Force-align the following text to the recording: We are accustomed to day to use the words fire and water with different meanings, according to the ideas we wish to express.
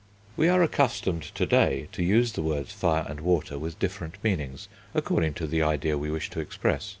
We 0.35 0.49
are 0.49 0.63
accustomed 0.63 1.21
to 1.35 1.45
day 1.45 1.87
to 1.91 2.01
use 2.01 2.31
the 2.31 2.41
words 2.41 2.71
fire 2.71 3.05
and 3.07 3.19
water 3.19 3.59
with 3.59 3.77
different 3.77 4.15
meanings, 4.23 4.67
according 4.95 5.35
to 5.35 5.45
the 5.45 5.61
ideas 5.61 5.97
we 5.99 6.09
wish 6.09 6.31
to 6.31 6.39
express. 6.39 6.89